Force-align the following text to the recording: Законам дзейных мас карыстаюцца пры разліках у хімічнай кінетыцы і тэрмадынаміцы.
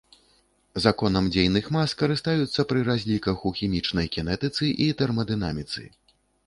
Законам 0.85 1.27
дзейных 1.35 1.65
мас 1.75 1.93
карыстаюцца 2.01 2.67
пры 2.73 2.79
разліках 2.89 3.45
у 3.51 3.55
хімічнай 3.61 4.07
кінетыцы 4.19 4.63
і 4.89 4.93
тэрмадынаміцы. 5.03 5.91